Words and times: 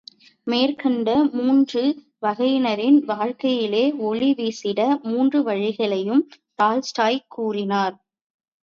மேற்கண்ட 0.47 1.09
மூன்று 1.31 1.83
வகையினரின் 2.21 2.99
வாழ்க்கையிலே 3.05 3.83
ஒளி 4.01 4.31
வீசிட 4.33 4.79
மூன்று 5.03 5.41
வழிகளையும் 5.43 6.23
டால்ஸ்டாய் 6.55 7.25
கூறினார். 7.27 7.95